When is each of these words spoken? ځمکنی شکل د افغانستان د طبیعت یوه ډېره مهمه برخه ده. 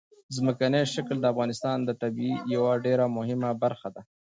ځمکنی 0.35 0.81
شکل 0.93 1.17
د 1.21 1.25
افغانستان 1.33 1.77
د 1.83 1.89
طبیعت 2.01 2.41
یوه 2.55 2.73
ډېره 2.85 3.05
مهمه 3.17 3.49
برخه 3.63 3.89
ده. 3.95 4.01